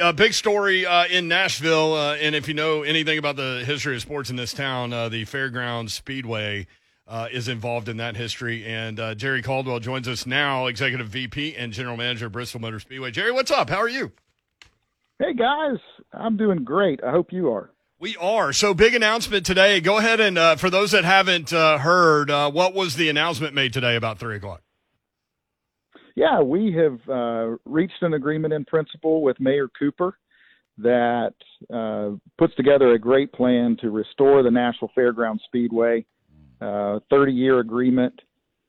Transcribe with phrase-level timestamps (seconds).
[0.00, 3.94] A big story uh, in Nashville, uh, and if you know anything about the history
[3.94, 6.66] of sports in this town, uh, the Fairgrounds Speedway
[7.06, 8.64] uh, is involved in that history.
[8.64, 12.80] And uh, Jerry Caldwell joins us now, Executive VP and General Manager of Bristol Motor
[12.80, 13.10] Speedway.
[13.10, 13.68] Jerry, what's up?
[13.68, 14.12] How are you?
[15.18, 15.78] Hey guys,
[16.12, 17.00] I'm doing great.
[17.04, 17.70] I hope you are.
[17.98, 18.52] We are.
[18.52, 19.80] So big announcement today.
[19.80, 23.96] Go ahead and uh, for those that haven't heard, what was the announcement made today
[23.96, 24.62] about three o'clock?
[26.14, 30.18] Yeah, we have uh, reached an agreement in principle with Mayor Cooper
[30.78, 31.34] that
[31.72, 36.04] uh, puts together a great plan to restore the National Fairground Speedway.
[36.60, 38.14] Uh, 30 year agreement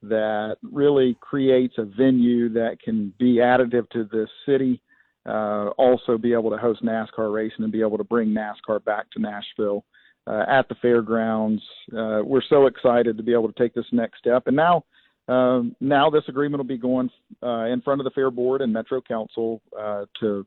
[0.02, 4.82] that really creates a venue that can be additive to the city,
[5.26, 9.10] uh, also be able to host NASCAR racing and be able to bring NASCAR back
[9.12, 9.86] to Nashville
[10.28, 11.62] uh, at the fairgrounds.
[11.96, 14.48] Uh, we're so excited to be able to take this next step.
[14.48, 14.84] And now
[15.28, 17.10] um, now this agreement will be going
[17.42, 20.46] uh, in front of the Fair Board and Metro Council uh, to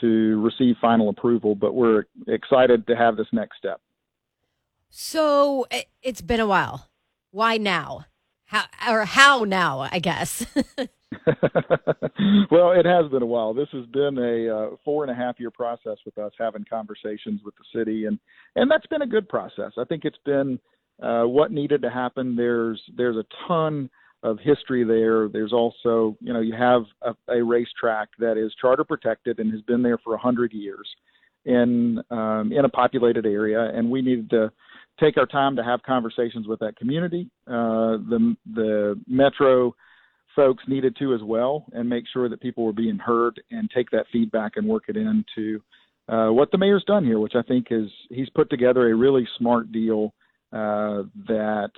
[0.00, 1.54] to receive final approval.
[1.54, 3.80] But we're excited to have this next step.
[4.90, 5.66] So
[6.02, 6.88] it's been a while.
[7.30, 8.06] Why now?
[8.44, 9.80] How or how now?
[9.90, 10.46] I guess.
[12.50, 13.54] well, it has been a while.
[13.54, 17.40] This has been a uh, four and a half year process with us having conversations
[17.44, 18.18] with the city, and
[18.54, 19.72] and that's been a good process.
[19.78, 20.58] I think it's been
[21.02, 22.36] uh, what needed to happen.
[22.36, 23.90] There's there's a ton
[24.22, 25.28] of history there.
[25.28, 29.60] There's also you know you have a, a racetrack that is charter protected and has
[29.62, 30.88] been there for a hundred years
[31.44, 34.50] in um, in a populated area, and we needed to
[35.00, 37.28] take our time to have conversations with that community.
[37.46, 39.74] Uh, the the metro
[40.34, 43.90] folks needed to as well, and make sure that people were being heard and take
[43.90, 45.60] that feedback and work it into
[46.08, 49.26] uh, what the mayor's done here, which I think is he's put together a really
[49.38, 50.12] smart deal
[50.54, 51.70] that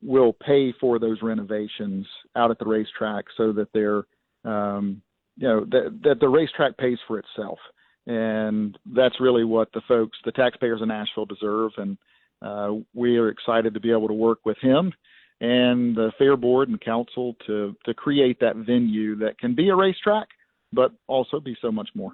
[0.00, 4.04] will pay for those renovations out at the racetrack so that they're
[4.44, 5.02] um,
[5.36, 7.58] you know that, that the racetrack pays for itself.
[8.06, 11.72] And that's really what the folks the taxpayers in nashville deserve.
[11.76, 11.96] And
[12.40, 14.92] uh, we are excited to be able to work with him
[15.40, 19.76] and the fair board and council to to create that venue that can be a
[19.76, 20.28] racetrack
[20.72, 22.12] but also be so much more.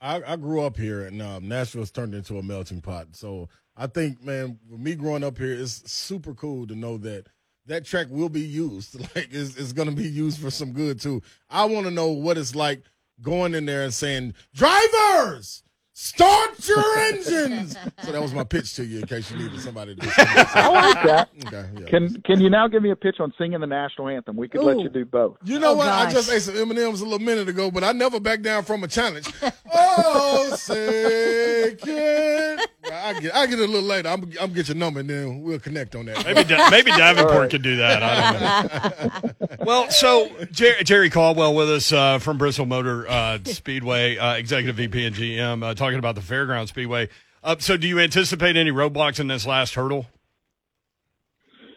[0.00, 3.08] I, I grew up here, and um, Nashville's turned into a melting pot.
[3.12, 7.28] So I think, man, with me growing up here, it's super cool to know that
[7.66, 8.98] that track will be used.
[9.14, 11.22] Like, it's, it's going to be used for some good too.
[11.48, 12.82] I want to know what it's like
[13.22, 15.62] going in there and saying, "Drivers,
[16.00, 17.76] Start your engines.
[18.04, 20.06] so that was my pitch to you, in case you needed somebody to.
[20.54, 21.28] I like that.
[21.44, 21.86] Okay, yeah.
[21.88, 24.36] Can Can you now give me a pitch on singing the national anthem?
[24.36, 24.66] We could Ooh.
[24.66, 25.38] let you do both.
[25.42, 25.86] You know oh, what?
[25.86, 26.10] Gosh.
[26.10, 28.42] I just ate some M and M's a little minute ago, but I never back
[28.42, 29.28] down from a challenge.
[29.74, 32.60] oh, say can
[33.08, 34.08] I get I get a little later.
[34.08, 36.24] I'm I'm get your number and then we'll connect on that.
[36.26, 37.50] Maybe maybe Davenport right.
[37.50, 38.02] could do that.
[38.02, 39.56] I don't know.
[39.64, 44.76] well, so Jerry, Jerry Caldwell with us uh, from Bristol Motor uh, Speedway, uh, executive
[44.76, 47.08] VP and GM, uh, talking about the Fairground Speedway.
[47.42, 50.06] Uh, so, do you anticipate any roadblocks in this last hurdle?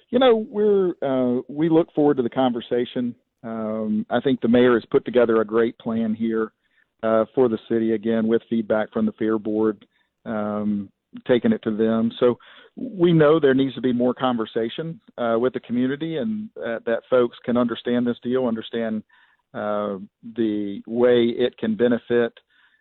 [0.09, 3.15] You know, we're uh, we look forward to the conversation.
[3.43, 6.51] Um, I think the mayor has put together a great plan here
[7.01, 9.85] for the city again with feedback from the Fair Board.
[10.25, 10.89] Um,
[11.27, 12.11] taking it to them.
[12.19, 12.37] So
[12.75, 17.03] we know there needs to be more conversation uh, with the community, and uh, that
[17.09, 19.03] folks can understand this deal, understand
[19.53, 19.97] uh,
[20.35, 22.33] the way it can benefit,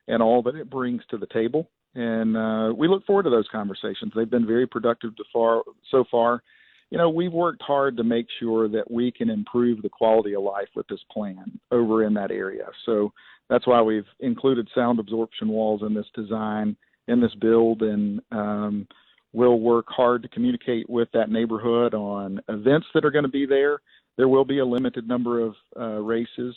[0.09, 1.69] and all that it brings to the table.
[1.95, 4.13] And uh, we look forward to those conversations.
[4.15, 6.43] They've been very productive far so far.
[6.91, 10.43] You know, we've worked hard to make sure that we can improve the quality of
[10.43, 12.67] life with this plan over in that area.
[12.87, 13.13] So
[13.49, 16.77] that's why we've included sound absorption walls in this design
[17.09, 18.87] in this build, and um,
[19.33, 23.47] we'll work hard to communicate with that neighborhood on events that are going to be
[23.47, 23.81] there.
[24.17, 26.55] There will be a limited number of uh, races,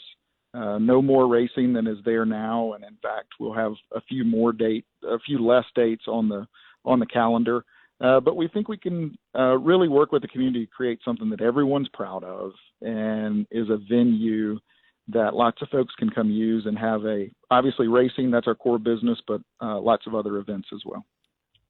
[0.53, 4.23] uh, no more racing than is there now, and in fact, we'll have a few
[4.23, 6.45] more date, a few less dates on the
[6.85, 7.63] on the calendar.
[8.01, 11.29] Uh, but we think we can uh, really work with the community to create something
[11.29, 14.59] that everyone's proud of and is a venue
[15.09, 18.79] that lots of folks can come use and have a obviously racing that's our core
[18.79, 21.05] business, but uh, lots of other events as well.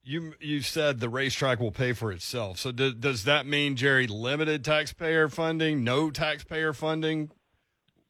[0.03, 2.59] You you said the racetrack will pay for itself.
[2.59, 7.31] So do, does that mean Jerry limited taxpayer funding, no taxpayer funding?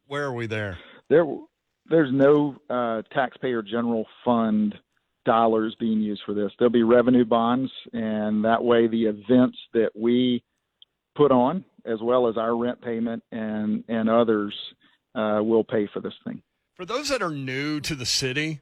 [0.08, 0.80] Where are we there?
[1.10, 1.26] There
[1.90, 4.76] there's no uh, taxpayer general fund
[5.26, 6.52] dollars being used for this.
[6.58, 10.44] There'll be revenue bonds, and that way the events that we
[11.16, 14.54] put on, as well as our rent payment and and others,
[15.16, 16.42] uh, will pay for this thing.
[16.76, 18.62] For those that are new to the city,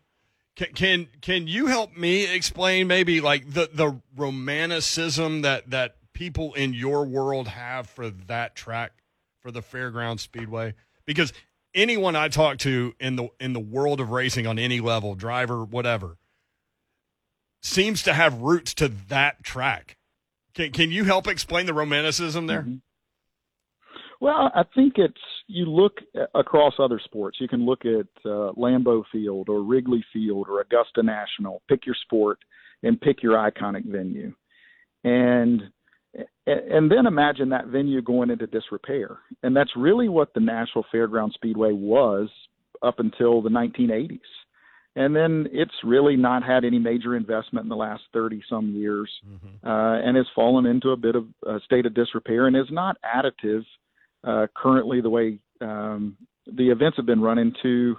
[0.55, 6.53] can, can can you help me explain maybe like the the romanticism that that people
[6.53, 8.91] in your world have for that track
[9.39, 10.73] for the fairground speedway
[11.05, 11.33] because
[11.73, 15.63] anyone I talk to in the in the world of racing on any level, driver,
[15.63, 16.17] whatever,
[17.61, 19.97] seems to have roots to that track.
[20.53, 22.63] Can can you help explain the romanticism there?
[22.63, 22.81] Mhm.
[24.19, 25.17] Well, I think it's
[25.51, 25.97] you look
[26.35, 27.37] across other sports.
[27.41, 31.61] You can look at uh, Lambeau Field or Wrigley Field or Augusta National.
[31.67, 32.39] Pick your sport
[32.83, 34.33] and pick your iconic venue,
[35.03, 35.61] and
[36.45, 39.19] and then imagine that venue going into disrepair.
[39.43, 42.29] And that's really what the Nashville Fairground Speedway was
[42.83, 44.19] up until the 1980s.
[44.97, 49.09] And then it's really not had any major investment in the last 30 some years
[49.25, 49.67] Mm-hmm.
[49.67, 52.97] uh, and has fallen into a bit of a state of disrepair and is not
[53.05, 53.63] additive
[54.23, 57.97] uh, currently the way um, the events have been running to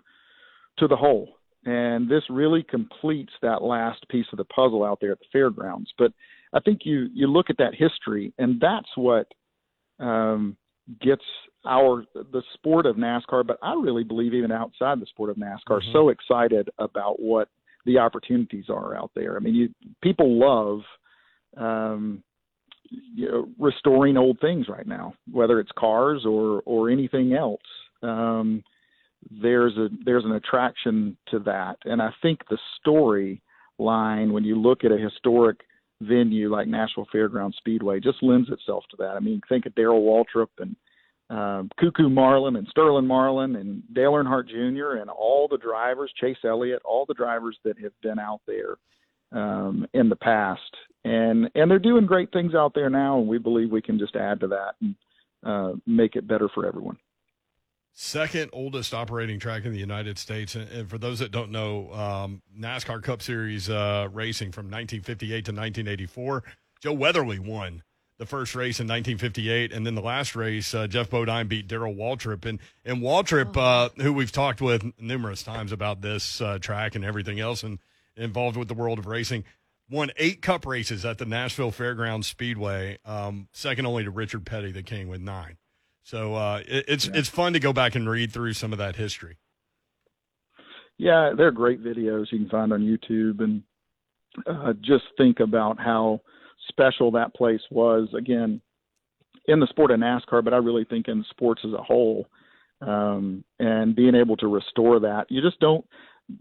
[0.79, 1.37] to the whole.
[1.65, 5.93] And this really completes that last piece of the puzzle out there at the fairgrounds.
[5.97, 6.13] But
[6.53, 9.27] I think you you look at that history, and that's what
[10.01, 10.57] um,
[11.01, 11.23] gets
[11.65, 15.81] our the sport of NASCAR, but I really believe even outside the sport of NASCAR,
[15.81, 15.93] Mhm.
[15.93, 17.49] so excited about what
[17.85, 19.37] the opportunities are out there.
[19.37, 19.69] I mean, you
[20.03, 20.83] people love
[21.57, 22.23] um,
[23.15, 27.61] you know, restoring old things right now, whether it's cars or or anything else.
[28.03, 28.63] Um,
[29.31, 33.43] there's a there's an attraction to that, and I think the story
[33.79, 35.61] line when you look at a historic
[36.03, 39.17] venue like Nashville Fairground Speedway just lends itself to that.
[39.17, 40.77] I mean, think of Darrell Waltrip and
[41.31, 45.01] um, Coo Coo Marlin and Sterling Marlin and Dale Earnhardt Jr.
[45.01, 48.77] and all the drivers, Chase Elliott, all the drivers that have been out there
[49.33, 50.61] um, in the past,
[51.05, 54.17] and and they're doing great things out there now, and we believe we can just
[54.17, 54.95] add to that and
[55.45, 56.97] uh, make it better for everyone.
[57.95, 61.93] Second oldest operating track in the United States, and, and for those that don't know,
[61.93, 66.43] um, NASCAR Cup Series uh, racing from 1958 to 1984.
[66.81, 67.83] Joe Weatherly won
[68.17, 71.95] the first race in 1958, and then the last race, uh, Geoff Bodine beat Darrell
[71.95, 76.95] Waltrip, and and Waltrip, uh, who we've talked with numerous times about this uh, track
[76.95, 77.79] and everything else, and
[78.17, 79.45] involved with the world of racing,
[79.91, 84.73] won eight Cup races at the Nashville Fairgrounds Speedway, um, second only to Richard Petty,
[84.73, 85.57] the King, with nine.
[86.03, 87.13] So uh, it, it's Yeah.
[87.17, 89.39] it's fun to go back and read through some of that history.
[90.99, 93.63] Yeah, they're great videos you can find on YouTube, and
[94.47, 96.21] uh, just think about how
[96.69, 98.09] special that place was.
[98.17, 98.61] Again,
[99.47, 102.27] in the sport of NASCAR, but I really think in sports as a whole,
[102.81, 105.85] um, and being able to restore that, you just don't.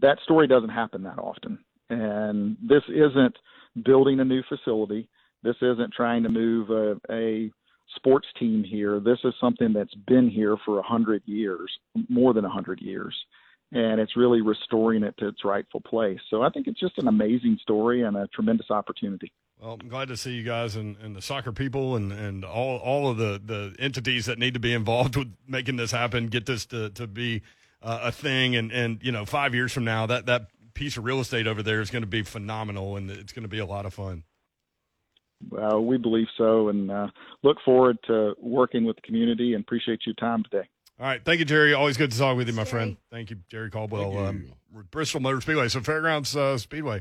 [0.00, 1.58] That story doesn't happen that often,
[1.90, 3.36] and this isn't
[3.84, 5.08] building a new facility.
[5.42, 7.50] This isn't trying to move a, a
[7.96, 9.00] sports team here.
[9.00, 11.70] This is something that's been here for a hundred years,
[12.08, 13.14] more than a hundred years
[13.72, 16.18] and it's really restoring it to its rightful place.
[16.28, 19.32] So I think it's just an amazing story and a tremendous opportunity.
[19.58, 22.78] Well, I'm glad to see you guys and, and the soccer people and, and all
[22.78, 26.46] all of the, the entities that need to be involved with making this happen, get
[26.46, 27.42] this to, to be
[27.82, 28.56] uh, a thing.
[28.56, 31.62] And, and, you know, five years from now, that, that piece of real estate over
[31.62, 34.24] there is going to be phenomenal and it's going to be a lot of fun.
[35.60, 37.08] Uh, we believe so and uh,
[37.42, 40.68] look forward to working with the community and appreciate your time today.
[41.00, 41.24] All right.
[41.24, 41.74] Thank you, Jerry.
[41.74, 42.96] Always good to talk with you, my Thanks, friend.
[43.10, 44.18] Thank you, Jerry Caldwell, you.
[44.20, 44.52] um,
[44.90, 45.68] Bristol Motor Speedway.
[45.68, 47.00] So, Fairgrounds uh, Speedway.